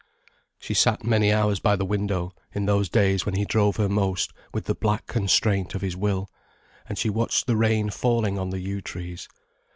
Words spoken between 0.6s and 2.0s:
sat many hours by the